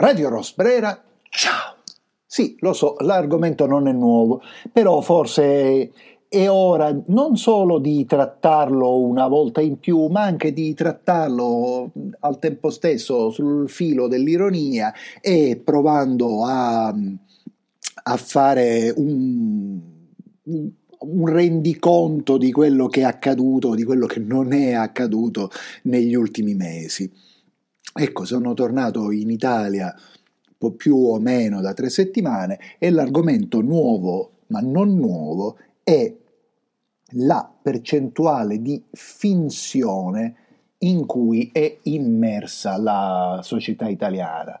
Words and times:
Radio 0.00 0.28
Rosbrera, 0.28 1.02
ciao! 1.28 1.78
Sì, 2.24 2.54
lo 2.60 2.72
so, 2.72 2.94
l'argomento 3.00 3.66
non 3.66 3.88
è 3.88 3.92
nuovo, 3.92 4.40
però 4.72 5.00
forse 5.00 5.90
è 6.28 6.48
ora 6.48 6.96
non 7.06 7.36
solo 7.36 7.80
di 7.80 8.04
trattarlo 8.04 9.00
una 9.00 9.26
volta 9.26 9.60
in 9.60 9.80
più, 9.80 10.06
ma 10.06 10.22
anche 10.22 10.52
di 10.52 10.72
trattarlo 10.72 11.90
al 12.20 12.38
tempo 12.38 12.70
stesso 12.70 13.30
sul 13.30 13.68
filo 13.68 14.06
dell'ironia 14.06 14.94
e 15.20 15.60
provando 15.64 16.44
a, 16.44 16.94
a 18.04 18.16
fare 18.16 18.94
un, 18.96 19.80
un 20.44 21.26
rendiconto 21.26 22.38
di 22.38 22.52
quello 22.52 22.86
che 22.86 23.00
è 23.00 23.04
accaduto, 23.04 23.74
di 23.74 23.82
quello 23.82 24.06
che 24.06 24.20
non 24.20 24.52
è 24.52 24.74
accaduto 24.74 25.50
negli 25.82 26.14
ultimi 26.14 26.54
mesi. 26.54 27.10
Ecco, 28.00 28.24
sono 28.24 28.54
tornato 28.54 29.10
in 29.10 29.28
Italia 29.28 29.92
più 30.76 30.94
o 30.94 31.18
meno 31.18 31.60
da 31.60 31.74
tre 31.74 31.90
settimane 31.90 32.76
e 32.78 32.90
l'argomento 32.90 33.60
nuovo, 33.60 34.30
ma 34.48 34.60
non 34.60 34.94
nuovo, 34.94 35.58
è 35.82 36.14
la 37.14 37.52
percentuale 37.60 38.62
di 38.62 38.80
finzione 38.92 40.36
in 40.78 41.06
cui 41.06 41.50
è 41.52 41.78
immersa 41.82 42.76
la 42.76 43.40
società 43.42 43.88
italiana 43.88 44.60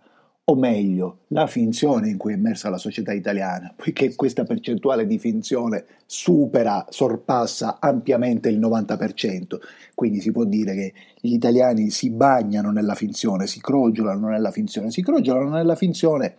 o 0.50 0.54
meglio, 0.54 1.18
la 1.28 1.46
finzione 1.46 2.08
in 2.08 2.16
cui 2.16 2.32
è 2.32 2.36
immersa 2.36 2.70
la 2.70 2.78
società 2.78 3.12
italiana, 3.12 3.72
poiché 3.76 4.14
questa 4.14 4.44
percentuale 4.44 5.06
di 5.06 5.18
finzione 5.18 5.84
supera, 6.06 6.86
sorpassa 6.88 7.76
ampiamente 7.78 8.48
il 8.48 8.58
90%, 8.58 9.58
quindi 9.94 10.20
si 10.20 10.32
può 10.32 10.44
dire 10.44 10.74
che 10.74 10.94
gli 11.20 11.34
italiani 11.34 11.90
si 11.90 12.10
bagnano 12.10 12.70
nella 12.70 12.94
finzione, 12.94 13.46
si 13.46 13.60
crogiolano 13.60 14.28
nella 14.28 14.50
finzione, 14.50 14.90
si 14.90 15.02
crogiolano 15.02 15.50
nella 15.50 15.74
finzione 15.74 16.34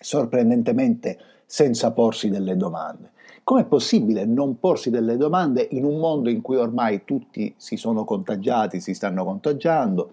sorprendentemente 0.00 1.18
senza 1.46 1.92
porsi 1.92 2.30
delle 2.30 2.56
domande. 2.56 3.12
Com'è 3.44 3.64
possibile 3.64 4.24
non 4.24 4.58
porsi 4.58 4.90
delle 4.90 5.16
domande 5.16 5.68
in 5.70 5.84
un 5.84 5.98
mondo 5.98 6.30
in 6.30 6.40
cui 6.40 6.56
ormai 6.56 7.04
tutti 7.04 7.54
si 7.56 7.76
sono 7.76 8.04
contagiati, 8.04 8.80
si 8.80 8.92
stanno 8.92 9.24
contagiando, 9.24 10.12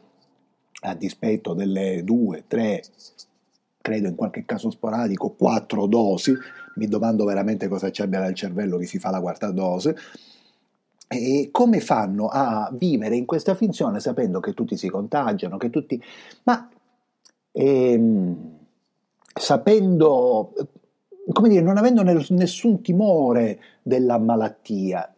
a 0.82 0.94
dispetto 0.96 1.54
delle 1.54 2.04
due, 2.04 2.44
tre, 2.48 2.84
credo 3.82 4.08
in 4.08 4.16
qualche 4.16 4.46
caso 4.46 4.70
sporadico, 4.70 5.32
quattro 5.32 5.88
dosi, 5.88 6.36
mi 6.76 6.88
domando 6.88 7.26
veramente 7.26 7.68
cosa 7.68 7.90
ci 7.92 8.02
abbia 8.02 8.20
nel 8.20 8.36
cervello 8.36 8.78
che 8.78 8.86
si 8.86 9.00
fa 9.00 9.10
la 9.10 9.22
quarta 9.22 9.50
dose, 9.52 9.96
e 11.08 11.50
come 11.52 11.80
fanno 11.80 12.28
a 12.28 12.70
vivere 12.74 13.16
in 13.16 13.26
questa 13.26 13.56
finzione 13.56 14.00
sapendo 14.00 14.40
che 14.40 14.54
tutti 14.54 14.76
si 14.76 14.90
contagiano, 14.90 15.58
che 15.58 15.70
tutti... 15.70 16.02
ma 16.44 16.70
ehm, 17.52 18.58
sapendo, 19.34 20.54
come 21.32 21.50
dire, 21.50 21.62
non 21.62 21.78
avendo 21.78 22.04
nessun 22.04 22.82
timore 22.82 23.60
della 23.82 24.18
malattia, 24.18 25.14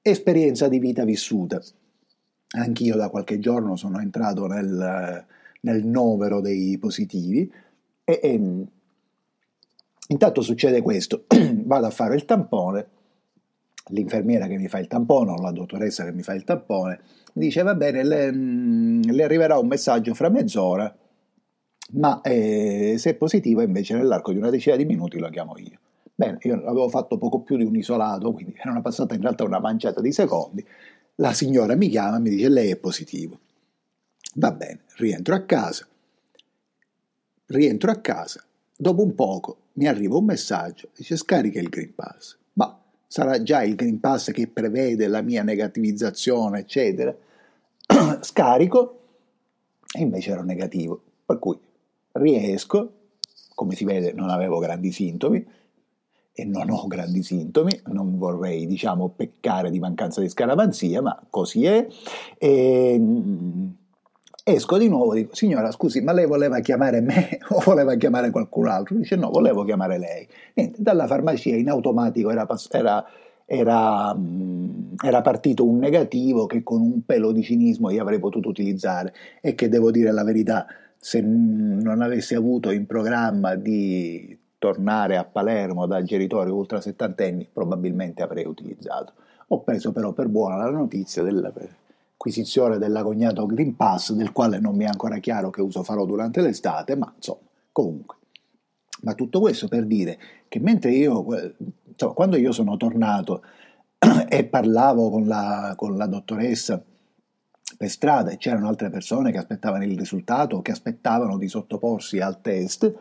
esperienza 0.00 0.68
di 0.68 0.78
vita 0.78 1.04
vissuta. 1.04 1.60
Anch'io 2.50 2.96
da 2.96 3.08
qualche 3.08 3.38
giorno 3.38 3.76
sono 3.76 4.00
entrato 4.00 4.46
nel, 4.46 5.24
nel 5.62 5.84
novero 5.84 6.40
dei 6.40 6.78
positivi 6.78 7.50
e, 8.04 8.20
e 8.22 8.66
intanto 10.08 10.40
succede 10.40 10.80
questo, 10.80 11.24
vado 11.64 11.86
a 11.86 11.90
fare 11.90 12.14
il 12.14 12.24
tampone, 12.24 12.88
l'infermiera 13.88 14.46
che 14.46 14.56
mi 14.56 14.68
fa 14.68 14.78
il 14.78 14.86
tampone 14.86 15.32
o 15.32 15.42
la 15.42 15.50
dottoressa 15.50 16.04
che 16.04 16.12
mi 16.12 16.22
fa 16.22 16.34
il 16.34 16.44
tampone 16.44 17.00
dice 17.38 17.62
va 17.62 17.74
bene, 17.74 18.02
le, 18.02 18.32
mm, 18.32 19.02
le 19.02 19.22
arriverà 19.22 19.58
un 19.58 19.66
messaggio 19.66 20.14
fra 20.14 20.30
mezz'ora, 20.30 20.94
ma 21.92 22.20
eh, 22.22 22.94
se 22.98 23.10
è 23.10 23.14
positivo 23.14 23.60
invece 23.62 23.94
nell'arco 23.94 24.32
di 24.32 24.38
una 24.38 24.50
decina 24.50 24.76
di 24.76 24.84
minuti 24.84 25.18
lo 25.18 25.28
chiamo 25.28 25.56
io. 25.58 25.78
Bene, 26.14 26.38
io 26.42 26.54
avevo 26.54 26.88
fatto 26.88 27.18
poco 27.18 27.40
più 27.40 27.58
di 27.58 27.64
un 27.64 27.76
isolato, 27.76 28.32
quindi 28.32 28.54
era 28.58 28.70
una 28.70 28.80
passata 28.80 29.14
in 29.14 29.20
realtà 29.20 29.44
una 29.44 29.60
manciata 29.60 30.00
di 30.00 30.12
secondi, 30.12 30.66
la 31.16 31.32
signora 31.32 31.74
mi 31.74 31.88
chiama 31.88 32.16
e 32.16 32.20
mi 32.20 32.30
dice 32.30 32.48
lei 32.48 32.70
è 32.70 32.76
positivo. 32.76 33.38
Va 34.34 34.52
bene, 34.52 34.80
rientro 34.96 35.34
a 35.34 35.42
casa. 35.42 35.86
Rientro 37.46 37.90
a 37.90 37.96
casa. 37.96 38.44
Dopo 38.76 39.02
un 39.02 39.14
poco 39.14 39.56
mi 39.74 39.86
arriva 39.86 40.16
un 40.16 40.24
messaggio, 40.24 40.88
dice 40.94 41.16
scarica 41.16 41.58
il 41.58 41.68
Green 41.68 41.94
Pass. 41.94 42.36
Ma 42.54 42.78
sarà 43.06 43.42
già 43.42 43.62
il 43.62 43.74
Green 43.74 44.00
Pass 44.00 44.30
che 44.30 44.48
prevede 44.48 45.06
la 45.06 45.22
mia 45.22 45.42
negativizzazione, 45.42 46.60
eccetera. 46.60 47.16
Scarico 48.20 49.00
e 49.92 50.00
invece 50.00 50.32
ero 50.32 50.42
negativo. 50.42 51.02
Per 51.24 51.38
cui 51.38 51.58
riesco, 52.12 52.92
come 53.54 53.74
si 53.74 53.84
vede 53.84 54.12
non 54.12 54.28
avevo 54.28 54.58
grandi 54.58 54.92
sintomi, 54.92 55.46
e 56.38 56.44
non 56.44 56.68
ho 56.68 56.86
grandi 56.86 57.22
sintomi, 57.22 57.80
non 57.86 58.18
vorrei 58.18 58.66
diciamo 58.66 59.08
peccare 59.08 59.70
di 59.70 59.78
mancanza 59.78 60.20
di 60.20 60.28
scaramanzia, 60.28 61.00
ma 61.00 61.18
così 61.30 61.64
è. 61.64 61.86
E, 62.36 62.96
mm, 62.98 63.68
esco 64.44 64.76
di 64.76 64.86
nuovo, 64.88 65.14
dico 65.14 65.34
signora 65.34 65.70
scusi 65.70 66.02
ma 66.02 66.12
lei 66.12 66.26
voleva 66.26 66.60
chiamare 66.60 67.00
me 67.00 67.38
o 67.48 67.60
voleva 67.64 67.94
chiamare 67.94 68.30
qualcun 68.30 68.68
altro? 68.68 68.96
Dice 68.96 69.16
no, 69.16 69.30
volevo 69.30 69.64
chiamare 69.64 69.98
lei. 69.98 70.28
Niente, 70.52 70.82
dalla 70.82 71.06
farmacia 71.06 71.56
in 71.56 71.70
automatico 71.70 72.30
era, 72.30 72.46
era, 72.70 73.06
era, 73.46 74.14
mm, 74.14 74.96
era, 75.02 75.22
partito 75.22 75.66
un 75.66 75.78
negativo 75.78 76.44
che 76.44 76.62
con 76.62 76.82
un 76.82 77.02
pelo 77.06 77.32
di 77.32 77.42
cinismo 77.42 77.88
io 77.88 78.02
avrei 78.02 78.18
potuto 78.18 78.50
utilizzare 78.50 79.14
e 79.40 79.54
che 79.54 79.70
devo 79.70 79.90
dire 79.90 80.12
la 80.12 80.22
verità, 80.22 80.66
se 80.98 81.22
non 81.22 82.02
avessi 82.02 82.34
avuto 82.34 82.70
in 82.70 82.84
programma 82.84 83.54
di 83.54 84.44
tornare 84.66 85.16
a 85.16 85.22
Palermo 85.22 85.86
dal 85.86 86.02
geritorio 86.02 86.56
ultra 86.56 86.80
settantenni, 86.80 87.48
probabilmente 87.52 88.24
avrei 88.24 88.46
utilizzato. 88.46 89.12
Ho 89.48 89.60
preso 89.60 89.92
però 89.92 90.10
per 90.10 90.26
buona 90.26 90.56
la 90.56 90.70
notizia 90.70 91.22
dell'acquisizione 91.22 92.76
dell'agognato 92.76 93.46
Green 93.46 93.76
Pass, 93.76 94.10
del 94.10 94.32
quale 94.32 94.58
non 94.58 94.74
mi 94.74 94.82
è 94.82 94.88
ancora 94.88 95.18
chiaro 95.18 95.50
che 95.50 95.60
uso 95.60 95.84
farò 95.84 96.04
durante 96.04 96.40
l'estate, 96.40 96.96
ma 96.96 97.12
insomma, 97.14 97.38
comunque. 97.70 98.16
Ma 99.02 99.14
tutto 99.14 99.38
questo 99.38 99.68
per 99.68 99.86
dire 99.86 100.18
che 100.48 100.58
mentre 100.58 100.90
io, 100.90 101.24
insomma, 101.84 102.12
quando 102.12 102.36
io 102.36 102.50
sono 102.50 102.76
tornato 102.76 103.42
e 104.28 104.44
parlavo 104.46 105.10
con 105.10 105.28
la, 105.28 105.74
con 105.76 105.96
la 105.96 106.06
dottoressa 106.06 106.82
per 107.76 107.88
strada 107.88 108.30
e 108.30 108.36
c'erano 108.36 108.66
altre 108.66 108.90
persone 108.90 109.30
che 109.30 109.38
aspettavano 109.38 109.84
il 109.84 109.96
risultato 109.96 110.56
o 110.56 110.62
che 110.62 110.72
aspettavano 110.72 111.38
di 111.38 111.46
sottoporsi 111.46 112.18
al 112.18 112.40
test, 112.40 112.92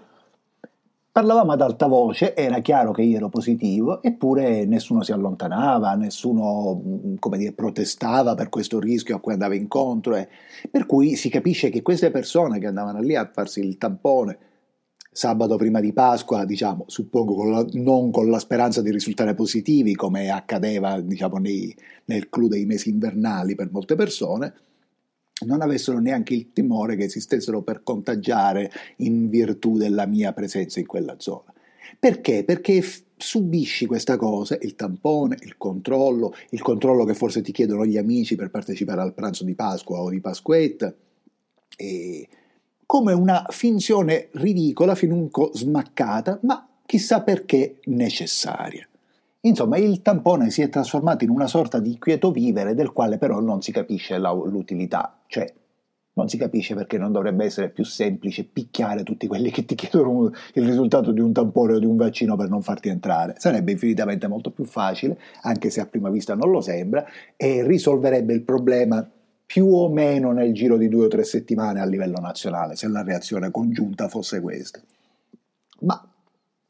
Parlavamo 1.15 1.53
ad 1.53 1.61
alta 1.61 1.87
voce, 1.87 2.35
era 2.35 2.59
chiaro 2.59 2.91
che 2.91 3.01
io 3.01 3.15
ero 3.15 3.29
positivo, 3.29 4.01
eppure 4.01 4.65
nessuno 4.65 5.01
si 5.01 5.13
allontanava, 5.13 5.95
nessuno 5.95 6.81
mm, 6.85 7.15
dire, 7.37 7.53
protestava 7.53 8.35
per 8.35 8.49
questo 8.49 8.81
rischio 8.81 9.15
a 9.15 9.21
cui 9.21 9.31
andava 9.31 9.55
incontro. 9.55 10.17
Eh. 10.17 10.27
Per 10.69 10.85
cui 10.85 11.15
si 11.15 11.29
capisce 11.29 11.69
che 11.69 11.81
queste 11.81 12.11
persone 12.11 12.59
che 12.59 12.67
andavano 12.67 12.99
lì 12.99 13.15
a 13.15 13.29
farsi 13.31 13.61
il 13.61 13.77
tampone 13.77 14.37
sabato 15.09 15.55
prima 15.55 15.79
di 15.79 15.93
Pasqua, 15.93 16.43
diciamo, 16.43 16.83
suppongo 16.87 17.33
con 17.33 17.49
la, 17.49 17.65
non 17.75 18.11
con 18.11 18.29
la 18.29 18.39
speranza 18.39 18.81
di 18.81 18.91
risultare 18.91 19.35
positivi, 19.35 19.95
come 19.95 20.29
accadeva 20.29 20.99
diciamo, 20.99 21.37
nei, 21.37 21.73
nel 22.07 22.27
clou 22.27 22.49
dei 22.49 22.65
mesi 22.65 22.89
invernali 22.89 23.55
per 23.55 23.71
molte 23.71 23.95
persone, 23.95 24.53
non 25.45 25.61
avessero 25.61 25.99
neanche 25.99 26.33
il 26.33 26.53
timore 26.53 26.95
che 26.95 27.09
si 27.09 27.19
stessero 27.19 27.61
per 27.61 27.83
contagiare 27.83 28.71
in 28.97 29.27
virtù 29.27 29.77
della 29.77 30.05
mia 30.05 30.31
presenza 30.31 30.79
in 30.79 30.85
quella 30.85 31.15
zona. 31.17 31.53
Perché? 31.99 32.43
Perché 32.43 32.83
subisci 33.17 33.85
questa 33.85 34.17
cosa, 34.17 34.57
il 34.61 34.75
tampone, 34.75 35.37
il 35.41 35.57
controllo, 35.57 36.33
il 36.49 36.61
controllo 36.61 37.05
che 37.05 37.13
forse 37.13 37.41
ti 37.41 37.51
chiedono 37.51 37.85
gli 37.85 37.97
amici 37.97 38.35
per 38.35 38.49
partecipare 38.49 39.01
al 39.01 39.13
pranzo 39.13 39.43
di 39.43 39.55
Pasqua 39.55 39.99
o 39.99 40.09
di 40.09 40.19
Pasquetta, 40.21 40.93
come 42.85 43.13
una 43.13 43.45
finzione 43.49 44.29
ridicola, 44.33 44.95
finunco 44.95 45.51
smaccata, 45.53 46.39
ma 46.43 46.67
chissà 46.85 47.21
perché 47.21 47.79
necessaria. 47.85 48.87
Insomma, 49.45 49.77
il 49.77 50.01
tampone 50.01 50.49
si 50.49 50.63
è 50.63 50.69
trasformato 50.69 51.23
in 51.23 51.29
una 51.29 51.45
sorta 51.45 51.79
di 51.79 51.99
quieto 51.99 52.31
vivere 52.31 52.73
del 52.73 52.91
quale 52.91 53.19
però 53.19 53.39
non 53.39 53.61
si 53.61 53.71
capisce 53.71 54.17
la, 54.17 54.31
l'utilità, 54.31 55.19
cioè 55.27 55.51
non 56.13 56.27
si 56.29 56.37
capisce 56.37 56.73
perché 56.73 56.97
non 56.97 57.11
dovrebbe 57.11 57.45
essere 57.45 57.69
più 57.69 57.83
semplice 57.83 58.45
picchiare 58.45 59.03
tutti 59.03 59.27
quelli 59.27 59.51
che 59.51 59.65
ti 59.65 59.75
chiedono 59.75 60.31
il 60.53 60.65
risultato 60.65 61.11
di 61.11 61.19
un 61.19 61.31
tampone 61.31 61.73
o 61.73 61.79
di 61.79 61.85
un 61.85 61.95
vaccino 61.95 62.35
per 62.35 62.49
non 62.49 62.63
farti 62.63 62.89
entrare. 62.89 63.35
Sarebbe 63.37 63.73
infinitamente 63.73 64.25
molto 64.27 64.49
più 64.49 64.63
facile, 64.63 65.19
anche 65.41 65.69
se 65.69 65.79
a 65.79 65.85
prima 65.85 66.09
vista 66.09 66.33
non 66.33 66.49
lo 66.49 66.61
sembra, 66.61 67.05
e 67.35 67.63
risolverebbe 67.67 68.33
il 68.33 68.41
problema 68.41 69.07
più 69.45 69.67
o 69.67 69.89
meno 69.89 70.31
nel 70.31 70.53
giro 70.53 70.75
di 70.77 70.89
due 70.89 71.05
o 71.05 71.09
tre 71.09 71.23
settimane 71.23 71.81
a 71.81 71.85
livello 71.85 72.19
nazionale, 72.19 72.75
se 72.75 72.87
la 72.87 73.03
reazione 73.03 73.51
congiunta 73.51 74.07
fosse 74.07 74.41
questa. 74.41 74.79
Ma 75.81 76.03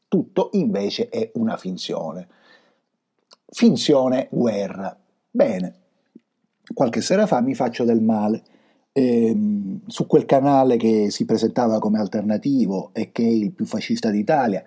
tutto 0.08 0.50
invece 0.52 1.08
è 1.08 1.30
una 1.34 1.56
finzione 1.56 2.26
finzione 3.48 4.28
guerra. 4.30 4.96
Bene, 5.30 5.74
qualche 6.72 7.00
sera 7.00 7.26
fa 7.26 7.40
mi 7.40 7.54
faccio 7.54 7.84
del 7.84 8.00
male. 8.00 8.42
ehm, 8.92 9.80
su 9.86 10.06
quel 10.06 10.24
canale 10.24 10.78
che 10.78 11.10
si 11.10 11.26
presentava 11.26 11.78
come 11.78 11.98
alternativo 11.98 12.90
e 12.94 13.12
che 13.12 13.22
è 13.22 13.26
il 13.26 13.52
più 13.52 13.66
fascista 13.66 14.10
d'Italia, 14.10 14.64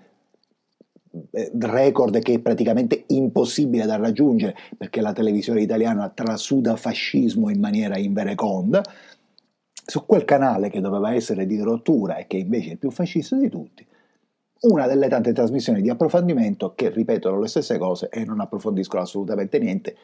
eh, 1.31 1.51
record 1.57 2.19
che 2.19 2.33
è 2.33 2.39
praticamente 2.39 3.05
impossibile 3.07 3.87
da 3.87 3.95
raggiungere 3.95 4.55
perché 4.77 5.01
la 5.01 5.13
televisione 5.13 5.61
italiana 5.61 6.09
trasuda 6.09 6.75
fascismo 6.75 7.49
in 7.49 7.59
maniera 7.59 7.97
invereconda, 7.97 8.83
su 9.83 10.05
quel 10.05 10.23
canale 10.25 10.69
che 10.69 10.81
doveva 10.81 11.13
essere 11.13 11.47
di 11.47 11.59
rottura 11.59 12.17
e 12.17 12.27
che 12.27 12.37
invece 12.37 12.69
è 12.69 12.71
il 12.73 12.77
più 12.77 12.91
fascista 12.91 13.35
di 13.35 13.49
tutti, 13.49 13.83
una 14.61 14.87
delle 14.87 15.07
tante 15.07 15.33
trasmissioni 15.33 15.81
di 15.81 15.89
approfondimento 15.89 16.73
che 16.75 16.89
ripetono 16.89 17.39
le 17.39 17.47
stesse 17.47 17.77
cose 17.77 18.09
e 18.09 18.25
non 18.25 18.39
approfondiscono 18.39 19.03
assolutamente 19.03 19.59
niente 19.59 19.95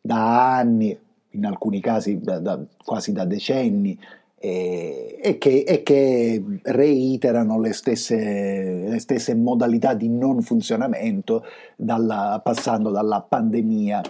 da 0.00 0.56
anni, 0.56 0.96
in 1.30 1.46
alcuni 1.46 1.80
casi 1.80 2.20
da, 2.20 2.38
da, 2.38 2.60
quasi 2.84 3.12
da 3.12 3.24
decenni, 3.24 3.98
e, 4.44 5.18
e, 5.22 5.38
che, 5.38 5.64
e 5.66 5.82
che, 5.82 6.42
reiterano 6.62 7.58
le 7.58 7.72
stesse, 7.72 8.84
le 8.88 8.98
stesse, 8.98 9.34
modalità 9.34 9.94
di 9.94 10.10
non 10.10 10.42
funzionamento, 10.42 11.44
dalla, 11.76 12.40
passando 12.44 12.90
dalla 12.90 13.22
pandemia 13.22 14.02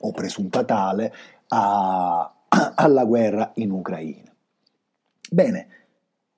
o 0.00 0.12
presunta 0.12 0.62
tale 0.64 1.12
a, 1.48 2.30
alla 2.76 3.04
guerra 3.06 3.52
in 3.54 3.70
Ucraina. 3.70 4.30
Bene, 5.30 5.68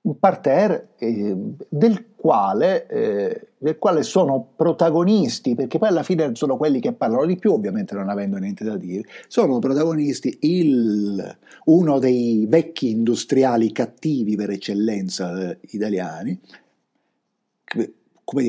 un 0.01 0.17
parterre 0.17 0.89
eh, 0.97 1.35
del, 1.67 2.05
quale, 2.15 2.87
eh, 2.87 3.47
del, 3.57 3.77
quale, 3.77 4.03
sono 4.03 4.53
protagonisti, 4.55 5.55
perché 5.55 5.77
poi 5.77 5.89
alla 5.89 6.03
fine 6.03 6.33
sono 6.35 6.55
quelli 6.55 6.79
che 6.79 6.93
parlano 6.93 7.25
di 7.25 7.35
più, 7.35 7.51
ovviamente 7.51 7.95
non 7.95 8.09
avendo 8.09 8.37
niente 8.37 8.63
da 8.63 8.77
dire, 8.77 9.03
sono 9.27 9.59
protagonisti 9.59 10.37
il, 10.41 11.37
uno 11.65 11.99
dei 11.99 12.45
vecchi 12.47 12.91
industriali 12.91 13.71
cattivi 13.71 14.35
per 14.35 14.51
eccellenza 14.51 15.51
eh, 15.51 15.57
italiani, 15.71 16.39
che, 17.65 17.93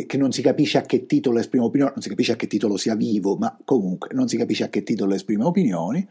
che 0.06 0.16
non 0.16 0.30
si 0.30 0.42
capisce 0.42 0.78
a 0.78 0.82
che 0.82 1.06
titolo 1.06 1.40
esprime 1.40 1.64
opinioni, 1.64 1.92
non 1.94 2.02
si 2.02 2.08
capisce 2.08 2.32
a 2.32 2.36
che 2.36 2.46
titolo 2.46 2.76
sia 2.76 2.94
vivo, 2.94 3.36
ma 3.36 3.58
comunque 3.64 4.10
non 4.12 4.28
si 4.28 4.36
capisce 4.36 4.64
a 4.64 4.68
che 4.68 4.84
titolo 4.84 5.14
esprime 5.14 5.44
opinioni, 5.44 6.06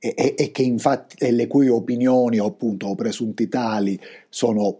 e, 0.00 0.14
e, 0.16 0.34
e 0.36 0.50
che 0.50 0.62
infatti 0.62 1.16
e 1.18 1.30
le 1.30 1.46
cui 1.46 1.68
opinioni 1.68 2.40
o 2.40 2.46
appunto 2.46 2.88
o 2.88 2.94
presunti 2.94 3.48
tali 3.48 4.00
sono 4.30 4.78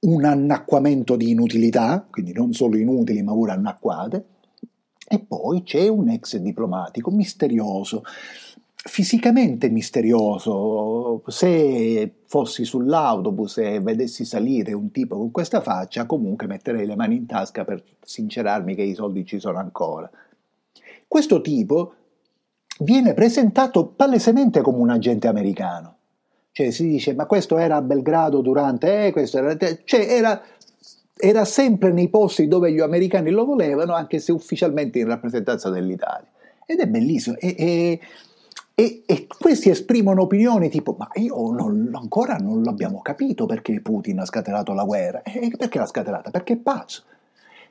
un 0.00 0.24
annacquamento 0.24 1.14
di 1.14 1.30
inutilità, 1.30 2.06
quindi 2.10 2.32
non 2.32 2.54
solo 2.54 2.78
inutili 2.78 3.22
ma 3.22 3.32
pure 3.32 3.52
annacquate, 3.52 4.24
e 5.06 5.18
poi 5.18 5.62
c'è 5.62 5.88
un 5.88 6.08
ex 6.08 6.38
diplomatico 6.38 7.10
misterioso, 7.10 8.02
fisicamente 8.74 9.68
misterioso. 9.68 11.22
Se 11.26 12.14
fossi 12.24 12.64
sull'autobus 12.64 13.58
e 13.58 13.80
vedessi 13.80 14.24
salire 14.24 14.72
un 14.72 14.90
tipo 14.90 15.18
con 15.18 15.30
questa 15.30 15.60
faccia, 15.60 16.06
comunque 16.06 16.46
metterei 16.46 16.86
le 16.86 16.96
mani 16.96 17.16
in 17.16 17.26
tasca 17.26 17.64
per 17.64 17.82
sincerarmi 18.00 18.74
che 18.74 18.82
i 18.82 18.94
soldi 18.94 19.26
ci 19.26 19.38
sono 19.38 19.58
ancora. 19.58 20.08
Questo 21.06 21.40
tipo 21.40 21.94
viene 22.80 23.14
presentato 23.14 23.86
palesemente 23.86 24.60
come 24.60 24.78
un 24.78 24.90
agente 24.90 25.26
americano. 25.26 25.96
Cioè 26.52 26.70
si 26.70 26.88
dice, 26.88 27.14
ma 27.14 27.26
questo 27.26 27.58
era 27.58 27.76
a 27.76 27.82
Belgrado 27.82 28.40
durante, 28.40 29.06
eh, 29.06 29.12
questo 29.12 29.38
era, 29.38 29.56
cioè 29.84 30.00
era, 30.00 30.42
era 31.16 31.44
sempre 31.44 31.92
nei 31.92 32.08
posti 32.08 32.48
dove 32.48 32.72
gli 32.72 32.80
americani 32.80 33.30
lo 33.30 33.44
volevano, 33.44 33.94
anche 33.94 34.18
se 34.18 34.32
ufficialmente 34.32 34.98
in 34.98 35.06
rappresentanza 35.06 35.70
dell'Italia. 35.70 36.28
Ed 36.66 36.80
è 36.80 36.86
bellissimo. 36.86 37.36
E, 37.36 37.54
e, 37.56 38.00
e, 38.74 39.02
e, 39.06 39.26
questi 39.26 39.70
esprimono 39.70 40.22
opinioni 40.22 40.68
tipo: 40.68 40.96
Ma 40.98 41.08
io 41.14 41.50
non, 41.50 41.90
ancora 41.94 42.36
non 42.36 42.62
l'abbiamo 42.62 43.00
capito 43.00 43.46
perché 43.46 43.80
Putin 43.80 44.20
ha 44.20 44.24
scatenato 44.24 44.72
la 44.72 44.84
guerra. 44.84 45.22
E 45.22 45.52
perché 45.56 45.78
l'ha 45.78 45.86
scatenata? 45.86 46.30
Perché 46.30 46.54
è 46.54 46.56
pazzo. 46.56 47.02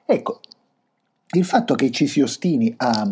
Ecco, 0.05 0.39
il 1.31 1.45
fatto 1.45 1.75
che 1.75 1.91
ci 1.91 2.07
si 2.07 2.21
ostini 2.21 2.73
a, 2.77 3.07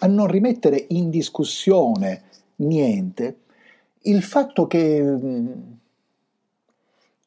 a 0.00 0.06
non 0.06 0.26
rimettere 0.26 0.86
in 0.88 1.08
discussione 1.08 2.22
niente, 2.56 3.38
il 4.02 4.22
fatto 4.22 4.66
che, 4.66 5.16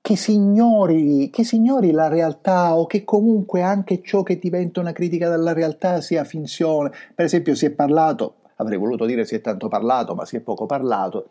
che, 0.02 0.16
si 0.16 0.34
ignori, 0.34 1.30
che 1.32 1.44
si 1.44 1.56
ignori 1.56 1.92
la 1.92 2.08
realtà 2.08 2.76
o 2.76 2.86
che 2.86 3.04
comunque 3.04 3.62
anche 3.62 4.02
ciò 4.04 4.22
che 4.22 4.38
diventa 4.38 4.82
una 4.82 4.92
critica 4.92 5.30
della 5.30 5.54
realtà 5.54 6.02
sia 6.02 6.24
finzione. 6.24 6.92
Per 7.16 7.26
esempio 7.26 7.56
si 7.56 7.66
è 7.66 7.72
parlato, 7.72 8.36
avrei 8.58 8.78
voluto 8.78 9.06
dire 9.06 9.26
si 9.26 9.36
è 9.36 9.42
tanto 9.42 9.68
parlato, 9.68 10.14
ma 10.14 10.26
si 10.26 10.36
è 10.36 10.42
poco 10.42 10.68
parlato, 10.68 11.30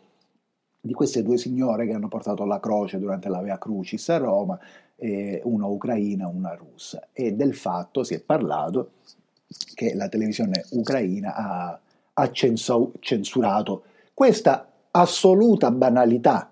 di 0.81 0.93
queste 0.93 1.23
due 1.23 1.37
signore 1.37 1.87
che 1.87 1.93
hanno 1.93 2.09
portato 2.09 2.45
la 2.45 2.59
croce 2.59 2.99
durante 2.99 3.29
la 3.29 3.41
Via 3.41 3.57
Crucis 3.57 4.09
a 4.09 4.17
Roma, 4.17 4.59
eh, 4.97 5.41
una 5.43 5.65
ucraina 5.65 6.27
una 6.27 6.53
russa, 6.53 7.09
e 7.11 7.33
del 7.33 7.53
fatto 7.55 8.03
si 8.03 8.13
è 8.13 8.19
parlato 8.19 8.91
che 9.73 9.93
la 9.93 10.09
televisione 10.09 10.65
ucraina 10.71 11.35
ha, 11.35 11.79
ha 12.13 12.31
censurato 12.31 13.83
questa 14.13 14.71
assoluta 14.91 15.71
banalità, 15.71 16.49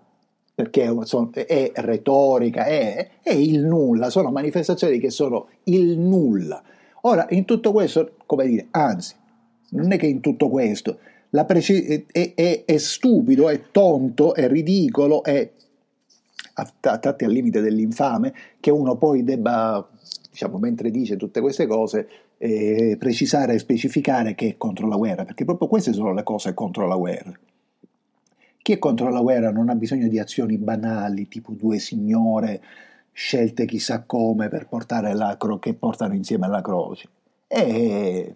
perché 0.54 0.84
è 0.84 1.72
retorica, 1.76 2.66
è, 2.66 3.10
è, 3.24 3.34
il 3.34 3.66
nulla, 3.66 4.10
sono 4.10 4.32
manifestazioni 4.32 5.00
che 5.00 5.10
sono 5.10 5.48
il 5.64 5.98
nulla. 5.98 6.62
Ora, 7.02 7.26
in 7.30 7.46
tutto 7.46 7.72
questo, 7.72 8.16
come 8.26 8.46
dire, 8.48 8.68
anzi, 8.72 9.16
non 9.70 9.92
è 9.92 9.98
che 9.98 10.06
in 10.06 10.20
tutto 10.20 10.50
questo, 10.50 11.00
preci- 11.46 12.06
è, 12.12 12.34
è, 12.36 12.64
è, 12.66 12.78
stupido, 12.78 13.50
è 13.50 13.72
tonto, 13.72 14.36
è 14.36 14.48
ridicolo, 14.48 15.24
è 15.24 15.50
a 16.54 16.74
tratti 16.80 17.26
al 17.26 17.32
limite 17.32 17.62
dell'infame 17.62 18.34
che 18.60 18.72
uno 18.72 18.96
poi 18.96 19.24
debba, 19.24 19.88
diciamo, 20.30 20.58
mentre 20.58 20.92
dice 20.92 21.16
tutte 21.16 21.42
queste 21.42 21.66
cose, 21.66 22.08
eh, 22.38 22.96
precisare 23.00 23.54
e 23.54 23.60
specificare 23.60 24.36
che 24.36 24.50
è 24.50 24.58
contro 24.58 24.88
la 24.88 24.98
guerra, 24.98 25.26
perché 25.26 25.46
proprio 25.46 25.68
queste 25.68 25.94
sono 25.94 26.14
le 26.14 26.24
cose 26.24 26.54
contro 26.54 26.88
la 26.88 26.96
guerra. 26.96 27.34
Chi 28.62 28.72
è 28.72 28.80
contro 28.80 29.10
la 29.10 29.22
guerra 29.22 29.52
non 29.52 29.70
ha 29.70 29.76
bisogno 29.76 30.08
di 30.08 30.20
azioni 30.20 30.58
banali, 30.58 31.28
tipo 31.28 31.52
due 31.52 31.80
signore 31.80 32.62
scelte 33.12 33.66
chissà 33.66 34.04
come 34.04 34.50
per 34.50 34.68
portare 34.68 35.14
la 35.14 35.36
cro- 35.38 35.60
che 35.60 35.74
portano 35.74 36.14
insieme 36.14 36.48
la 36.48 36.62
croce. 36.62 37.10
E, 37.48 38.36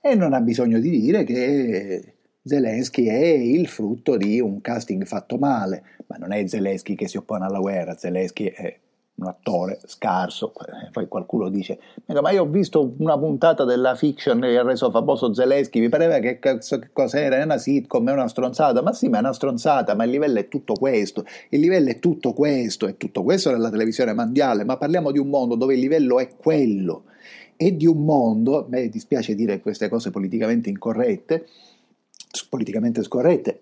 e 0.00 0.14
non 0.14 0.32
ha 0.32 0.40
bisogno 0.40 0.78
di 0.78 0.90
dire 0.90 1.24
che 1.24 2.14
Zelensky 2.48 3.06
è 3.06 3.26
il 3.26 3.68
frutto 3.68 4.16
di 4.16 4.40
un 4.40 4.62
casting 4.62 5.04
fatto 5.04 5.36
male, 5.36 5.82
ma 6.06 6.16
non 6.16 6.32
è 6.32 6.44
Zelensky 6.46 6.94
che 6.94 7.06
si 7.06 7.18
oppone 7.18 7.44
alla 7.44 7.58
guerra, 7.58 7.94
Zelensky 7.96 8.46
è 8.46 8.78
un 9.16 9.26
attore 9.26 9.80
scarso, 9.84 10.52
eh, 10.54 10.90
poi 10.92 11.08
qualcuno 11.08 11.48
dice 11.48 11.80
ma 12.06 12.30
io 12.30 12.42
ho 12.42 12.46
visto 12.46 12.94
una 12.98 13.18
puntata 13.18 13.64
della 13.64 13.96
fiction 13.96 14.40
che 14.40 14.56
ha 14.56 14.62
reso 14.62 14.90
famoso 14.90 15.34
Zelensky, 15.34 15.80
mi 15.80 15.88
pareva 15.88 16.20
che, 16.20 16.38
che 16.38 16.58
cos'era, 16.92 17.36
è 17.36 17.42
una 17.42 17.58
sitcom, 17.58 18.08
è 18.08 18.12
una 18.12 18.28
stronzata, 18.28 18.80
ma 18.80 18.92
sì 18.92 19.08
ma 19.08 19.18
è 19.18 19.20
una 19.20 19.32
stronzata, 19.32 19.94
ma 19.94 20.04
il 20.04 20.10
livello 20.10 20.38
è 20.38 20.48
tutto 20.48 20.74
questo, 20.74 21.24
il 21.50 21.60
livello 21.60 21.90
è 21.90 21.98
tutto 21.98 22.32
questo, 22.32 22.86
è 22.86 22.96
tutto 22.96 23.22
questo 23.24 23.50
nella 23.50 23.70
televisione 23.70 24.14
mondiale, 24.14 24.64
ma 24.64 24.76
parliamo 24.76 25.10
di 25.10 25.18
un 25.18 25.28
mondo 25.28 25.56
dove 25.56 25.74
il 25.74 25.80
livello 25.80 26.18
è 26.18 26.28
quello, 26.36 27.04
e 27.56 27.76
di 27.76 27.86
un 27.86 28.04
mondo, 28.04 28.66
me 28.70 28.88
dispiace 28.88 29.34
dire 29.34 29.60
queste 29.60 29.88
cose 29.88 30.12
politicamente 30.12 30.70
incorrette, 30.70 31.44
politicamente 32.48 33.02
scorrette, 33.02 33.60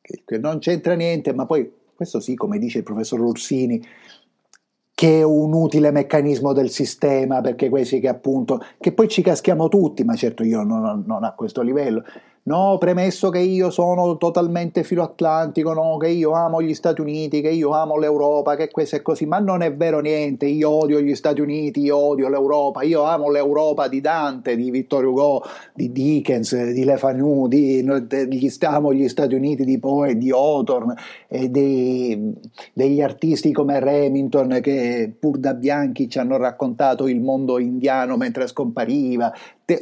che 0.00 0.38
non 0.38 0.58
c'entra 0.58 0.94
niente, 0.94 1.32
ma 1.32 1.46
poi 1.46 1.72
questo 1.94 2.20
sì, 2.20 2.34
come 2.34 2.58
dice 2.58 2.78
il 2.78 2.84
professor 2.84 3.20
Ursini, 3.20 3.82
che 4.94 5.18
è 5.18 5.22
un 5.22 5.52
utile 5.52 5.90
meccanismo 5.90 6.52
del 6.52 6.70
sistema, 6.70 7.40
perché 7.40 7.68
questi 7.68 8.00
che 8.00 8.08
appunto, 8.08 8.60
che 8.78 8.92
poi 8.92 9.08
ci 9.08 9.22
caschiamo 9.22 9.68
tutti, 9.68 10.04
ma 10.04 10.14
certo 10.14 10.44
io 10.44 10.62
non, 10.62 11.04
non 11.06 11.24
a 11.24 11.32
questo 11.32 11.62
livello, 11.62 12.04
No, 12.46 12.76
premesso 12.76 13.30
che 13.30 13.38
io 13.38 13.70
sono 13.70 14.18
totalmente 14.18 14.82
filoatlantico, 14.82 15.72
no, 15.72 15.96
che 15.96 16.08
io 16.08 16.32
amo 16.32 16.60
gli 16.60 16.74
Stati 16.74 17.00
Uniti, 17.00 17.40
che 17.40 17.48
io 17.48 17.70
amo 17.70 17.96
l'Europa, 17.96 18.54
che 18.54 18.70
questo 18.70 18.96
è 18.96 19.00
così, 19.00 19.24
ma 19.24 19.38
non 19.38 19.62
è 19.62 19.74
vero 19.74 20.00
niente, 20.00 20.44
io 20.44 20.68
odio 20.68 21.00
gli 21.00 21.14
Stati 21.14 21.40
Uniti, 21.40 21.80
io 21.80 21.96
odio 21.96 22.28
l'Europa, 22.28 22.82
io 22.82 23.04
amo 23.04 23.30
l'Europa 23.30 23.88
di 23.88 24.02
Dante, 24.02 24.56
di 24.56 24.70
Vittor 24.70 25.06
Hugo, 25.06 25.42
di 25.72 25.90
Dickens, 25.90 26.72
di 26.72 26.84
Le 26.84 26.98
Fanu, 26.98 27.48
di, 27.48 27.82
di, 27.82 28.52
amo 28.60 28.92
gli 28.92 29.08
Stati 29.08 29.34
Uniti 29.34 29.64
di 29.64 29.78
Poe, 29.78 30.18
di 30.18 30.30
Hawthorne, 30.30 30.96
e 31.28 31.48
dei, 31.48 32.30
degli 32.74 33.00
artisti 33.00 33.52
come 33.52 33.80
Remington 33.80 34.58
che 34.60 35.10
pur 35.18 35.38
da 35.38 35.54
bianchi 35.54 36.10
ci 36.10 36.18
hanno 36.18 36.36
raccontato 36.36 37.08
il 37.08 37.22
mondo 37.22 37.58
indiano 37.58 38.18
mentre 38.18 38.46
scompariva, 38.46 39.32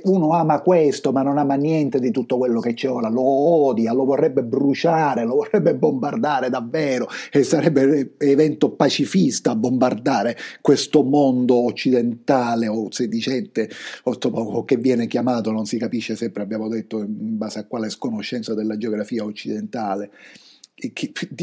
uno 0.05 0.33
ama 0.33 0.61
questo 0.61 1.11
ma 1.13 1.23
non 1.23 1.39
ama 1.39 1.55
niente 1.55 1.99
di 1.99 2.11
tutto 2.11 2.39
quello 2.39 2.61
che 2.61 2.75
c'è 2.75 2.89
ora, 2.89 3.09
lo 3.09 3.23
odia, 3.23 3.93
lo 3.93 4.05
vorrebbe 4.05 4.43
bruciare, 4.45 5.25
lo 5.25 5.37
vorrebbe 5.37 5.75
bombardare 5.75 6.51
davvero. 6.51 7.09
E 7.31 7.43
sarebbe 7.43 8.15
evento 8.19 8.71
pacifista 8.71 9.55
bombardare 9.57 10.37
questo 10.61 11.03
mondo 11.03 11.65
occidentale 11.65 12.69
o 12.69 12.91
sedicente 12.91 13.69
o 14.05 14.65
che 14.65 14.77
viene 14.77 15.07
chiamato, 15.07 15.51
non 15.51 15.67
si 15.67 15.79
capisce 15.79 16.17
sempre, 16.17 16.43
abbiamo 16.43 16.69
detto 16.69 16.99
in 16.99 17.37
base 17.37 17.59
a 17.59 17.65
quale 17.65 17.91
sconoscenza 17.91 18.55
della 18.55 18.77
geografia 18.77 19.25
occidentale 19.25 20.11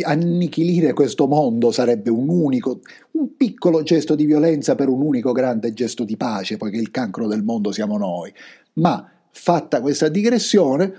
annichilire 0.04 0.94
questo 0.94 1.28
mondo 1.28 1.72
sarebbe 1.72 2.10
un 2.10 2.28
unico, 2.28 2.80
un 3.12 3.36
piccolo 3.36 3.84
gesto 3.84 4.16
di 4.16 4.26
violenza 4.26 4.76
per 4.76 4.90
un 4.90 5.02
unico 5.02 5.32
grande 5.32 5.74
gesto 5.74 6.04
di 6.04 6.18
pace, 6.18 6.58
poiché 6.58 6.78
il 6.78 6.92
cancro 6.92 7.28
del 7.28 7.44
mondo 7.44 7.72
siamo 7.72 7.98
noi. 7.98 8.34
Ma 8.74 9.10
fatta 9.32 9.82
questa 9.82 10.10
digressione, 10.10 10.94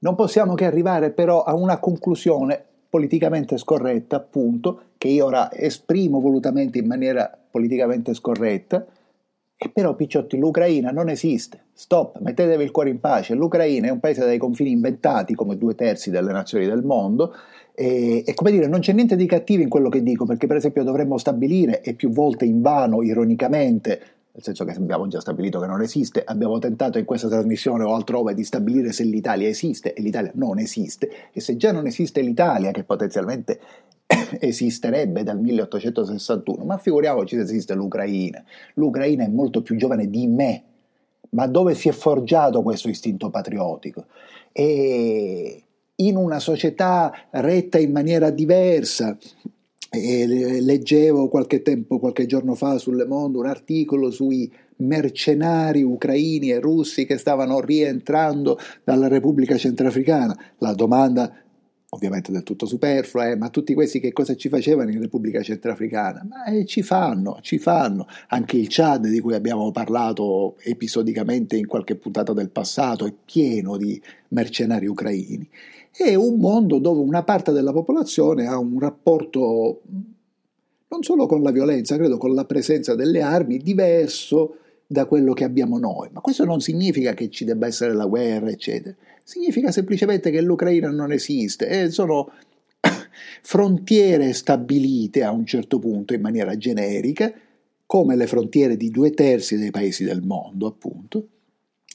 non 0.00 0.14
possiamo 0.14 0.54
che 0.54 0.64
arrivare 0.64 1.10
però 1.10 1.42
a 1.42 1.54
una 1.54 1.78
conclusione 1.78 2.62
politicamente 2.88 3.58
scorretta, 3.58 4.16
appunto, 4.16 4.80
che 4.96 5.08
io 5.08 5.26
ora 5.26 5.52
esprimo 5.52 6.20
volutamente 6.20 6.78
in 6.78 6.86
maniera 6.86 7.38
politicamente 7.50 8.14
scorretta, 8.14 8.86
e 9.58 9.70
però 9.70 9.94
Picciotti, 9.94 10.36
l'Ucraina 10.36 10.90
non 10.90 11.08
esiste. 11.08 11.64
Stop, 11.72 12.18
mettetevi 12.18 12.62
il 12.62 12.70
cuore 12.70 12.90
in 12.90 13.00
pace. 13.00 13.34
L'Ucraina 13.34 13.86
è 13.86 13.90
un 13.90 14.00
paese 14.00 14.24
dai 14.24 14.36
confini 14.36 14.70
inventati, 14.70 15.34
come 15.34 15.56
due 15.56 15.74
terzi 15.74 16.10
delle 16.10 16.30
nazioni 16.30 16.66
del 16.66 16.84
mondo, 16.84 17.34
e, 17.78 18.24
e, 18.26 18.32
come 18.32 18.52
dire, 18.52 18.68
non 18.68 18.80
c'è 18.80 18.94
niente 18.94 19.16
di 19.16 19.26
cattivo 19.26 19.62
in 19.62 19.68
quello 19.68 19.90
che 19.90 20.02
dico, 20.02 20.24
perché 20.24 20.46
per 20.46 20.56
esempio 20.56 20.82
dovremmo 20.82 21.18
stabilire, 21.18 21.82
e 21.82 21.92
più 21.92 22.08
volte 22.08 22.46
in 22.46 22.62
vano, 22.62 23.02
ironicamente, 23.02 24.00
nel 24.32 24.42
senso 24.42 24.64
che 24.64 24.72
abbiamo 24.72 25.06
già 25.08 25.20
stabilito 25.20 25.60
che 25.60 25.66
non 25.66 25.82
esiste, 25.82 26.24
abbiamo 26.24 26.58
tentato 26.58 26.96
in 26.96 27.04
questa 27.04 27.28
trasmissione 27.28 27.84
o 27.84 27.94
altrove 27.94 28.32
di 28.32 28.44
stabilire 28.44 28.92
se 28.92 29.04
l'Italia 29.04 29.46
esiste 29.46 29.92
e 29.92 30.00
l'Italia 30.00 30.30
non 30.36 30.58
esiste, 30.58 31.10
e 31.30 31.40
se 31.40 31.58
già 31.58 31.70
non 31.70 31.86
esiste 31.86 32.22
l'Italia, 32.22 32.70
che 32.70 32.82
potenzialmente 32.82 33.60
esisterebbe 34.40 35.22
dal 35.22 35.38
1861, 35.38 36.64
ma 36.64 36.78
figuriamoci 36.78 37.36
se 37.36 37.42
esiste 37.42 37.74
l'Ucraina. 37.74 38.42
L'Ucraina 38.74 39.24
è 39.24 39.28
molto 39.28 39.60
più 39.60 39.76
giovane 39.76 40.08
di 40.08 40.26
me, 40.26 40.62
ma 41.30 41.46
dove 41.46 41.74
si 41.74 41.90
è 41.90 41.92
forgiato 41.92 42.62
questo 42.62 42.88
istinto 42.88 43.28
patriottico? 43.28 44.06
E 44.50 45.65
in 45.96 46.16
una 46.16 46.38
società 46.38 47.12
retta 47.30 47.78
in 47.78 47.92
maniera 47.92 48.30
diversa. 48.30 49.16
E 49.88 50.60
leggevo 50.60 51.28
qualche 51.28 51.62
tempo, 51.62 51.98
qualche 51.98 52.26
giorno 52.26 52.54
fa 52.54 52.76
sulle 52.76 53.06
Mondo 53.06 53.38
un 53.38 53.46
articolo 53.46 54.10
sui 54.10 54.52
mercenari 54.78 55.82
ucraini 55.82 56.50
e 56.50 56.60
russi 56.60 57.06
che 57.06 57.16
stavano 57.16 57.60
rientrando 57.60 58.58
dalla 58.84 59.08
Repubblica 59.08 59.56
Centrafricana. 59.56 60.36
La 60.58 60.74
domanda 60.74 61.32
ovviamente 61.90 62.32
del 62.32 62.42
tutto 62.42 62.66
superflua, 62.66 63.30
eh, 63.30 63.36
ma 63.36 63.48
tutti 63.48 63.74
questi 63.74 64.00
che 64.00 64.12
cosa 64.12 64.34
ci 64.34 64.48
facevano 64.48 64.90
in 64.90 65.00
Repubblica 65.00 65.42
Centrafricana? 65.42 66.26
Ma 66.28 66.44
eh, 66.44 66.64
ci 66.64 66.82
fanno, 66.82 67.38
ci 67.42 67.58
fanno. 67.58 68.06
Anche 68.28 68.56
il 68.56 68.66
Chad, 68.68 69.06
di 69.06 69.20
cui 69.20 69.34
abbiamo 69.34 69.70
parlato 69.70 70.56
episodicamente 70.62 71.56
in 71.56 71.66
qualche 71.66 71.96
puntata 71.96 72.32
del 72.32 72.50
passato, 72.50 73.06
è 73.06 73.14
pieno 73.24 73.76
di 73.76 74.00
mercenari 74.28 74.86
ucraini. 74.86 75.48
È 75.90 76.14
un 76.14 76.38
mondo 76.38 76.78
dove 76.78 77.00
una 77.00 77.22
parte 77.22 77.52
della 77.52 77.72
popolazione 77.72 78.46
ha 78.46 78.58
un 78.58 78.78
rapporto 78.78 79.80
non 80.88 81.02
solo 81.02 81.26
con 81.26 81.42
la 81.42 81.50
violenza, 81.50 81.96
credo 81.96 82.16
con 82.16 82.32
la 82.34 82.44
presenza 82.44 82.94
delle 82.94 83.20
armi 83.20 83.58
diverso 83.58 84.58
da 84.86 85.06
quello 85.06 85.32
che 85.32 85.44
abbiamo 85.44 85.78
noi. 85.78 86.08
Ma 86.12 86.20
questo 86.20 86.44
non 86.44 86.60
significa 86.60 87.14
che 87.14 87.30
ci 87.30 87.44
debba 87.44 87.66
essere 87.66 87.92
la 87.92 88.06
guerra, 88.06 88.50
eccetera 88.50 88.94
significa 89.26 89.72
semplicemente 89.72 90.30
che 90.30 90.40
l'Ucraina 90.40 90.88
non 90.88 91.10
esiste 91.10 91.66
e 91.66 91.90
sono 91.90 92.30
frontiere 93.42 94.32
stabilite 94.32 95.24
a 95.24 95.32
un 95.32 95.44
certo 95.44 95.80
punto 95.80 96.14
in 96.14 96.20
maniera 96.20 96.56
generica, 96.56 97.32
come 97.84 98.14
le 98.14 98.28
frontiere 98.28 98.76
di 98.76 98.88
due 98.88 99.10
terzi 99.10 99.56
dei 99.56 99.72
paesi 99.72 100.04
del 100.04 100.22
mondo, 100.22 100.68
appunto, 100.68 101.26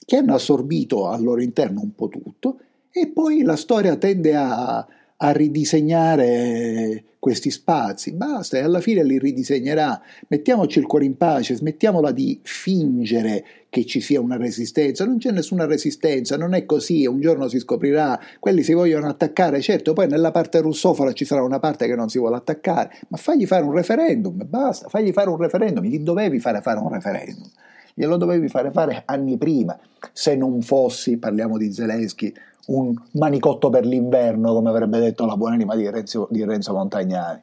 che 0.06 0.18
hanno 0.18 0.34
assorbito 0.34 1.08
al 1.08 1.24
loro 1.24 1.42
interno 1.42 1.80
un 1.80 1.96
po' 1.96 2.10
tutto 2.10 2.60
e 2.92 3.08
poi 3.08 3.44
la 3.44 3.56
storia 3.56 3.96
tende 3.96 4.36
a, 4.36 4.86
a 5.24 5.32
ridisegnare 5.32 7.04
questi 7.20 7.52
spazi, 7.52 8.14
basta 8.14 8.58
e 8.58 8.62
alla 8.62 8.80
fine 8.80 9.04
li 9.04 9.20
ridisegnerà. 9.20 10.02
Mettiamoci 10.28 10.80
il 10.80 10.88
cuore 10.88 11.06
in 11.06 11.16
pace, 11.16 11.54
smettiamola 11.54 12.12
di 12.12 12.40
fingere 12.42 13.44
che 13.70 13.86
ci 13.86 14.02
sia 14.02 14.20
una 14.20 14.38
resistenza, 14.38 15.06
non 15.06 15.20
c'è 15.20 15.30
nessuna 15.30 15.68
resistenza, 15.68 16.38
non 16.38 16.56
è 16.56 16.66
così, 16.66 17.06
un 17.06 17.22
giorno 17.22 17.48
si 17.48 17.60
scoprirà, 17.60 18.20
quelli 18.40 18.64
si 18.64 18.74
vogliono 18.74 19.08
attaccare, 19.08 19.62
certo, 19.62 19.94
poi 19.94 20.08
nella 20.08 20.32
parte 20.32 20.60
russofona 20.60 21.14
ci 21.14 21.26
sarà 21.26 21.44
una 21.44 21.60
parte 21.60 21.86
che 21.86 21.96
non 21.96 22.10
si 22.10 22.18
vuole 22.18 22.38
attaccare, 22.38 22.92
ma 23.10 23.18
fagli 23.18 23.46
fare 23.46 23.64
un 23.64 23.74
referendum, 23.74 24.44
basta, 24.48 24.90
fagli 24.90 25.12
fare 25.12 25.30
un 25.30 25.38
referendum, 25.38 25.84
gli 25.84 26.00
dovevi 26.00 26.40
fare 26.40 26.62
fare 26.62 26.80
un 26.80 26.90
referendum. 26.90 27.48
Glielo 27.94 28.18
dovevi 28.18 28.48
fare 28.48 28.72
fare 28.72 29.04
anni 29.06 29.38
prima, 29.38 29.78
se 30.12 30.36
non 30.36 30.62
fossi, 30.62 31.18
parliamo 31.18 31.58
di 31.58 31.72
Zelensky, 31.72 32.34
un 32.68 32.94
manicotto 33.12 33.70
per 33.70 33.86
l'inverno, 33.86 34.54
come 34.54 34.70
avrebbe 34.70 35.00
detto 35.00 35.26
la 35.26 35.38
buonanima 35.38 35.76
di 35.76 35.90
Renzo, 35.90 36.28
di 36.30 36.44
Renzo 36.44 36.74
Montagnani. 36.74 37.42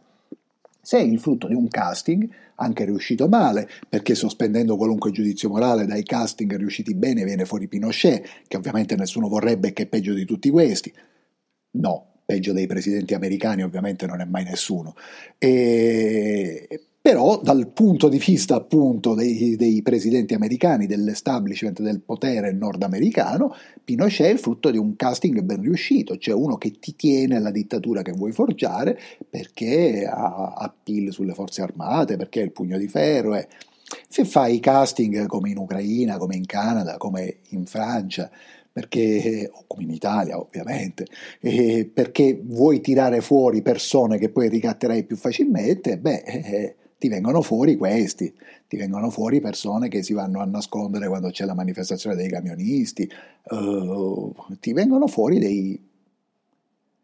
Sei 0.80 1.12
il 1.12 1.18
frutto 1.20 1.48
di 1.48 1.54
un 1.54 1.68
casting, 1.68 2.28
anche 2.56 2.84
riuscito 2.84 3.28
male, 3.28 3.68
perché 3.88 4.14
sospendendo 4.14 4.76
qualunque 4.76 5.10
giudizio 5.10 5.48
morale 5.48 5.84
dai 5.84 6.02
casting 6.02 6.56
riusciti 6.56 6.94
bene 6.94 7.24
viene 7.24 7.44
fuori 7.44 7.68
Pinochet, 7.68 8.26
che 8.48 8.56
ovviamente 8.56 8.96
nessuno 8.96 9.28
vorrebbe 9.28 9.72
che 9.72 9.82
è 9.82 9.86
peggio 9.86 10.14
di 10.14 10.24
tutti 10.24 10.50
questi. 10.50 10.92
No, 11.72 12.06
peggio 12.24 12.52
dei 12.52 12.66
presidenti 12.66 13.14
americani 13.14 13.62
ovviamente 13.62 14.06
non 14.06 14.20
è 14.20 14.24
mai 14.24 14.44
nessuno. 14.44 14.94
E 15.36 16.68
però 17.08 17.40
dal 17.42 17.68
punto 17.68 18.10
di 18.10 18.18
vista 18.18 18.56
appunto 18.56 19.14
dei, 19.14 19.56
dei, 19.56 19.80
presidenti 19.80 20.34
americani, 20.34 20.84
dell'establishment 20.84 21.80
del 21.80 22.02
potere 22.02 22.52
nordamericano, 22.52 23.56
Pinochet 23.82 24.26
è 24.26 24.30
il 24.32 24.38
frutto 24.38 24.70
di 24.70 24.76
un 24.76 24.94
casting 24.94 25.40
ben 25.40 25.62
riuscito, 25.62 26.18
cioè 26.18 26.34
uno 26.34 26.58
che 26.58 26.72
ti 26.78 26.94
tiene 26.96 27.36
alla 27.36 27.50
dittatura 27.50 28.02
che 28.02 28.12
vuoi 28.12 28.32
forgiare 28.32 29.00
perché 29.26 30.06
ha 30.06 30.52
appeal 30.52 31.10
sulle 31.10 31.32
forze 31.32 31.62
armate, 31.62 32.18
perché 32.18 32.42
ha 32.42 32.44
il 32.44 32.52
pugno 32.52 32.76
di 32.76 32.88
ferro. 32.88 33.36
Eh. 33.36 33.48
Se 34.06 34.26
fai 34.26 34.60
casting 34.60 35.24
come 35.28 35.48
in 35.48 35.56
Ucraina, 35.56 36.18
come 36.18 36.36
in 36.36 36.44
Canada, 36.44 36.98
come 36.98 37.36
in 37.48 37.64
Francia, 37.64 38.30
perché, 38.70 39.48
o 39.50 39.64
come 39.66 39.84
in 39.84 39.92
Italia 39.92 40.38
ovviamente, 40.38 41.06
perché 41.40 42.38
vuoi 42.44 42.82
tirare 42.82 43.22
fuori 43.22 43.62
persone 43.62 44.18
che 44.18 44.28
poi 44.28 44.50
ricatterai 44.50 45.04
più 45.04 45.16
facilmente, 45.16 45.96
beh, 45.96 46.22
eh, 46.26 46.74
ti 46.98 47.08
vengono 47.08 47.42
fuori 47.42 47.76
questi, 47.76 48.34
ti 48.66 48.76
vengono 48.76 49.08
fuori 49.08 49.40
persone 49.40 49.88
che 49.88 50.02
si 50.02 50.12
vanno 50.12 50.40
a 50.40 50.44
nascondere 50.44 51.06
quando 51.06 51.30
c'è 51.30 51.44
la 51.44 51.54
manifestazione 51.54 52.16
dei 52.16 52.28
camionisti, 52.28 53.08
uh, 53.50 54.34
ti 54.58 54.72
vengono 54.72 55.06
fuori 55.06 55.38
dei, 55.38 55.80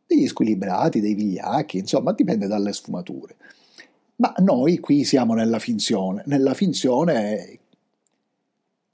degli 0.05 0.27
squilibrati, 0.27 1.01
dei 1.01 1.15
vigliacchi, 1.15 1.79
insomma 1.79 2.13
dipende 2.13 2.49
dalle 2.49 2.73
sfumature. 2.73 3.37
Ma 4.17 4.35
noi 4.39 4.79
qui 4.79 5.05
siamo 5.05 5.35
nella 5.35 5.61
finzione, 5.61 6.23
nella 6.27 6.55
finzione, 6.55 7.59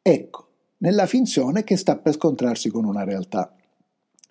ecco, 0.03 0.49
nella 0.79 1.07
finzione 1.07 1.65
che 1.65 1.77
sta 1.77 1.97
per 1.97 2.15
scontrarsi 2.15 2.69
con 2.69 2.85
una 2.85 3.05
realtà, 3.05 3.55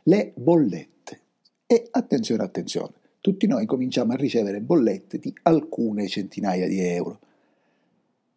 le 0.03 0.33
bollette. 0.35 1.21
E 1.65 1.87
attenzione, 1.91 2.43
attenzione, 2.43 2.93
tutti 3.21 3.47
noi 3.47 3.65
cominciamo 3.65 4.13
a 4.13 4.15
ricevere 4.15 4.61
bollette 4.61 5.19
di 5.19 5.33
alcune 5.43 6.07
centinaia 6.07 6.67
di 6.67 6.79
euro. 6.79 7.19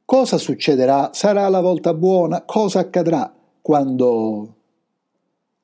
Cosa 0.04 0.36
succederà? 0.36 1.10
Sarà 1.12 1.48
la 1.48 1.60
volta 1.60 1.94
buona? 1.94 2.42
Cosa 2.42 2.80
accadrà 2.80 3.32
quando, 3.62 4.56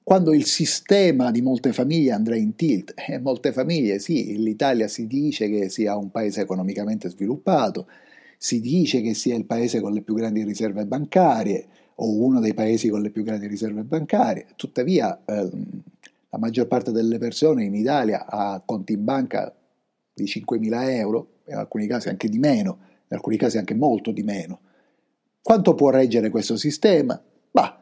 quando 0.03 0.33
il 0.33 0.47
sistema 0.47 1.31
di 1.31 1.43
molte 1.43 1.73
famiglie 1.73 2.13
andrà 2.13 2.37
in 2.37 2.55
tilt? 2.55 2.95
Eh, 2.97 3.19
molte 3.19 3.53
famiglie, 3.53 3.99
sì, 3.99 4.39
l'Italia 4.39 4.89
si 4.89 5.07
dice 5.07 5.51
che 5.51 5.69
sia 5.69 5.97
un 5.97 6.11
paese 6.11 6.43
economicamente 6.43 7.11
sviluppato, 7.11 7.89
si 8.39 8.61
dice 8.61 9.01
che 9.01 9.15
sia 9.15 9.35
il 9.35 9.45
paese 9.45 9.81
con 9.81 9.93
le 9.93 10.03
più 10.03 10.15
grandi 10.15 10.45
riserve 10.45 10.87
bancarie 10.87 11.67
o 11.97 12.09
uno 12.11 12.39
dei 12.39 12.55
paesi 12.55 12.89
con 12.89 13.03
le 13.03 13.11
più 13.11 13.25
grandi 13.25 13.49
riserve 13.49 13.83
bancarie, 13.83 14.47
tuttavia 14.55 15.21
ehm, 15.27 15.83
la 16.31 16.39
maggior 16.39 16.67
parte 16.67 16.93
delle 16.93 17.19
persone 17.19 17.65
in 17.65 17.75
Italia 17.75 18.27
ha 18.27 18.63
conti 18.65 18.93
in 18.93 19.05
banca 19.05 19.55
di 20.13 20.25
5.000 20.25 20.91
euro, 20.91 21.29
in 21.47 21.55
alcuni 21.55 21.87
casi 21.87 22.09
anche 22.09 22.29
di 22.29 22.39
meno, 22.39 22.79
in 23.09 23.17
alcuni 23.17 23.37
casi 23.37 23.57
anche 23.57 23.75
molto 23.75 24.11
di 24.11 24.23
meno. 24.23 24.61
Quanto 25.41 25.75
può 25.75 25.91
reggere 25.91 26.29
questo 26.29 26.57
sistema? 26.57 27.21
Bah, 27.51 27.79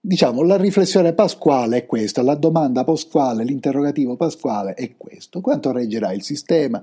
diciamo, 0.00 0.42
la 0.42 0.56
riflessione 0.56 1.12
pasquale 1.12 1.78
è 1.78 1.86
questa, 1.86 2.22
la 2.22 2.34
domanda 2.34 2.82
pasquale, 2.82 3.44
l'interrogativo 3.44 4.16
pasquale 4.16 4.74
è 4.74 4.96
questo. 4.96 5.40
Quanto 5.40 5.70
reggerà 5.70 6.12
il 6.12 6.22
sistema? 6.22 6.82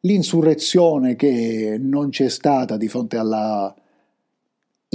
L'insurrezione 0.00 1.16
che 1.16 1.76
non 1.80 2.10
c'è 2.10 2.28
stata 2.28 2.76
di 2.76 2.88
fronte 2.88 3.16
alla 3.16 3.74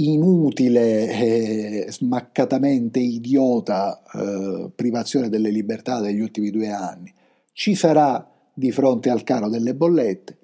inutile 0.08 1.84
e 1.84 1.86
smaccatamente 1.90 2.98
idiota 2.98 4.02
eh, 4.12 4.70
privazione 4.74 5.28
delle 5.28 5.50
libertà 5.50 6.00
degli 6.00 6.20
ultimi 6.20 6.50
due 6.50 6.70
anni 6.70 7.12
ci 7.52 7.74
sarà 7.74 8.26
di 8.54 8.72
fronte 8.72 9.10
al 9.10 9.22
caro 9.22 9.48
delle 9.48 9.74
bollette? 9.74 10.38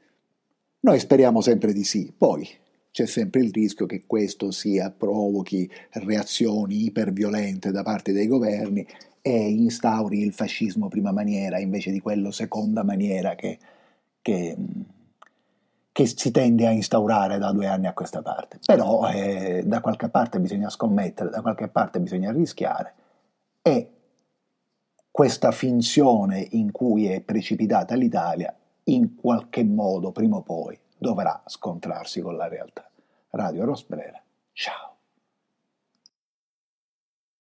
Noi 0.81 0.99
speriamo 0.99 1.41
sempre 1.41 1.73
di 1.73 1.85
sì, 1.85 2.13
poi 2.17 2.47
c'è 2.91 3.07
sempre 3.07 3.41
il 3.41 3.51
rischio 3.53 3.87
che 3.87 4.05
questo 4.07 4.51
sia 4.51 4.91
provochi 4.91 5.71
reazioni 5.93 6.85
iperviolente 6.85 7.71
da 7.71 7.83
parte 7.83 8.13
dei 8.13 8.27
governi 8.27 8.87
e 9.21 9.49
instauri 9.51 10.21
il 10.21 10.33
fascismo 10.33 10.89
prima 10.89 11.13
maniera 11.13 11.59
invece 11.59 11.91
di 11.91 12.01
quello 12.01 12.31
seconda 12.31 12.85
maniera 12.85 13.35
che, 13.35 13.59
che, 14.23 14.57
che 15.97 16.05
si 16.05 16.31
tende 16.31 16.67
a 16.67 16.71
instaurare 16.73 17.39
da 17.39 17.53
due 17.53 17.69
anni 17.69 17.87
a 17.87 17.95
questa 17.95 18.21
parte. 18.21 18.59
Però 18.67 19.09
eh, 19.09 19.63
da 19.65 19.81
qualche 19.81 20.11
parte 20.11 20.39
bisogna 20.41 20.69
scommettere, 20.69 21.31
da 21.31 21.41
qualche 21.41 21.69
parte 21.69 22.01
bisogna 22.01 22.31
rischiare 22.33 22.95
e 23.63 23.93
questa 25.11 25.53
finzione 25.53 26.49
in 26.51 26.71
cui 26.71 27.07
è 27.07 27.23
precipitata 27.23 27.95
l'Italia 27.95 28.55
in 28.85 29.15
qualche 29.15 29.65
modo, 29.65 30.13
prima 30.13 30.37
o 30.37 30.43
poi, 30.43 30.79
dovrà 30.99 31.43
scontrarsi 31.47 32.21
con 32.21 32.37
la 32.37 32.47
realtà. 32.47 32.87
Radio 33.31 33.65
Rosbrera, 33.65 34.23
ciao. 34.53 34.96